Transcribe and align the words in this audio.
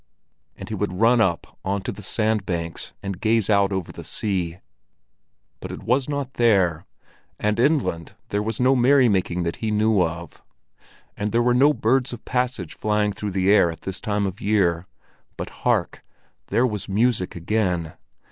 And 0.55 0.67
he 0.67 0.73
would 0.73 0.99
run 0.99 1.21
up 1.21 1.59
on 1.63 1.83
to 1.83 1.91
the 1.91 2.01
sandbanks 2.01 2.91
and 3.03 3.21
gaze 3.21 3.51
out 3.51 3.71
over 3.71 3.91
the 3.91 4.03
sea; 4.03 4.57
but 5.59 5.71
it 5.71 5.83
was 5.83 6.09
not 6.09 6.33
there, 6.33 6.87
and 7.37 7.59
inland 7.59 8.15
there 8.29 8.41
was 8.41 8.59
no 8.59 8.75
merrymaking 8.75 9.43
that 9.43 9.57
he 9.57 9.69
knew 9.69 10.01
of, 10.01 10.41
and 11.15 11.31
there 11.31 11.43
were 11.43 11.53
no 11.53 11.71
birds 11.71 12.13
of 12.13 12.25
passage 12.25 12.73
flying 12.75 13.11
through 13.13 13.29
the 13.29 13.51
air 13.51 13.69
at 13.69 13.81
this 13.81 14.01
time 14.01 14.25
of 14.25 14.41
year. 14.41 14.87
But 15.37 15.51
hark! 15.61 16.03
there 16.47 16.65
was 16.65 16.89
music 16.89 17.35
again! 17.35 17.93